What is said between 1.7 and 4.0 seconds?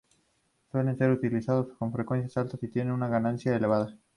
a frecuencias altas y tienen una ganancia elevada.